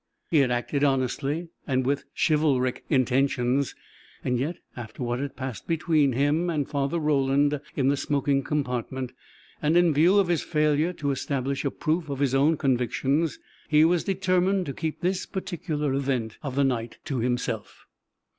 He 0.31 0.39
had 0.39 0.49
acted 0.49 0.83
honestly 0.83 1.49
and 1.67 1.85
with 1.85 2.05
chivalric 2.15 2.83
intentions. 2.89 3.75
And 4.23 4.39
yet, 4.39 4.57
after 4.75 5.03
what 5.03 5.19
had 5.19 5.35
passed 5.35 5.67
between 5.67 6.13
him 6.13 6.49
and 6.49 6.67
Father 6.67 6.97
Roland 6.97 7.61
in 7.75 7.89
the 7.89 7.95
smoking 7.95 8.41
compartment 8.41 9.11
and 9.61 9.77
in 9.77 9.93
view 9.93 10.17
of 10.17 10.27
his 10.27 10.41
failure 10.41 10.91
to 10.93 11.11
establish 11.11 11.63
a 11.63 11.69
proof 11.69 12.09
of 12.09 12.17
his 12.17 12.33
own 12.33 12.57
convictions 12.57 13.37
he 13.69 13.85
was 13.85 14.03
determined 14.03 14.65
to 14.65 14.73
keep 14.73 15.01
this 15.01 15.27
particular 15.27 15.93
event 15.93 16.39
of 16.41 16.55
the 16.55 16.63
night 16.63 16.97
to 17.05 17.19
himself. 17.19 17.85